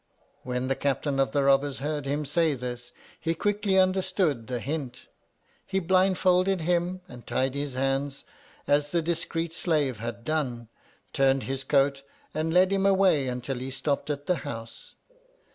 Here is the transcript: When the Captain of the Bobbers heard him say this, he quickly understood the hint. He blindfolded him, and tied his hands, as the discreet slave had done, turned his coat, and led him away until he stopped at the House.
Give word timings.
When 0.41 0.67
the 0.67 0.75
Captain 0.75 1.19
of 1.19 1.31
the 1.31 1.41
Bobbers 1.41 1.77
heard 1.77 2.07
him 2.07 2.25
say 2.25 2.55
this, 2.55 2.91
he 3.19 3.35
quickly 3.35 3.77
understood 3.77 4.47
the 4.47 4.59
hint. 4.59 5.05
He 5.63 5.77
blindfolded 5.79 6.61
him, 6.61 7.01
and 7.07 7.27
tied 7.27 7.53
his 7.53 7.75
hands, 7.75 8.23
as 8.65 8.89
the 8.89 9.03
discreet 9.03 9.53
slave 9.53 9.99
had 9.99 10.25
done, 10.25 10.69
turned 11.13 11.43
his 11.43 11.63
coat, 11.63 12.01
and 12.33 12.51
led 12.51 12.71
him 12.73 12.87
away 12.87 13.27
until 13.27 13.59
he 13.59 13.69
stopped 13.69 14.09
at 14.09 14.25
the 14.25 14.37
House. 14.37 14.95